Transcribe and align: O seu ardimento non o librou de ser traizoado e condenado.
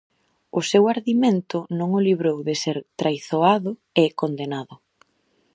O 0.59 0.61
seu 0.71 0.83
ardimento 0.93 1.57
non 1.79 1.89
o 1.97 1.99
librou 2.07 2.37
de 2.47 2.55
ser 2.63 2.77
traizoado 2.99 3.71
e 4.01 4.03
condenado. 4.21 4.75